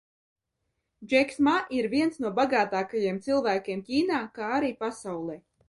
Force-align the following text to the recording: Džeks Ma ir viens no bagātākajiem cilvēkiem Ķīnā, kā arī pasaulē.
Džeks 1.11 1.37
Ma 1.47 1.53
ir 1.81 1.89
viens 1.91 2.17
no 2.25 2.33
bagātākajiem 2.41 3.21
cilvēkiem 3.29 3.87
Ķīnā, 3.91 4.25
kā 4.41 4.51
arī 4.59 4.77
pasaulē. 4.85 5.41